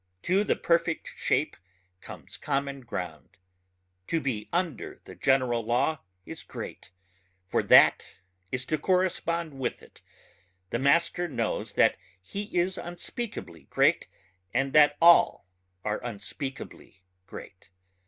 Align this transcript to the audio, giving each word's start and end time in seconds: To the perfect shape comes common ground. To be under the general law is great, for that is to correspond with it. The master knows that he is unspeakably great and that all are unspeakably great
To 0.23 0.43
the 0.43 0.55
perfect 0.55 1.13
shape 1.15 1.55
comes 1.99 2.35
common 2.35 2.79
ground. 2.81 3.37
To 4.07 4.19
be 4.19 4.49
under 4.51 4.99
the 5.05 5.13
general 5.13 5.63
law 5.63 5.99
is 6.25 6.41
great, 6.41 6.89
for 7.47 7.61
that 7.61 8.03
is 8.51 8.65
to 8.65 8.79
correspond 8.79 9.59
with 9.59 9.83
it. 9.83 10.01
The 10.71 10.79
master 10.79 11.27
knows 11.27 11.73
that 11.73 11.97
he 12.19 12.45
is 12.45 12.79
unspeakably 12.79 13.65
great 13.69 14.07
and 14.55 14.73
that 14.73 14.97
all 14.99 15.45
are 15.85 16.03
unspeakably 16.03 17.03
great 17.27 17.69